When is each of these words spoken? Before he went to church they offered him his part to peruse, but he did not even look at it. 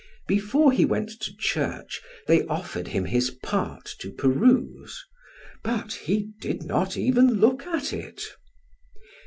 Before 0.27 0.71
he 0.71 0.83
went 0.83 1.09
to 1.21 1.37
church 1.37 2.01
they 2.25 2.41
offered 2.47 2.87
him 2.87 3.05
his 3.05 3.29
part 3.43 3.85
to 3.99 4.11
peruse, 4.11 5.05
but 5.63 5.93
he 5.93 6.29
did 6.41 6.63
not 6.63 6.97
even 6.97 7.35
look 7.39 7.67
at 7.67 7.93
it. 7.93 8.23